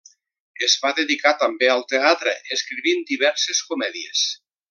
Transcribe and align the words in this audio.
Es 0.67 0.75
va 0.85 0.91
dedicar 0.99 1.33
també 1.43 1.69
al 1.73 1.85
teatre, 1.93 2.35
escrivint 2.57 3.05
diverses 3.13 3.63
comèdies. 3.71 4.27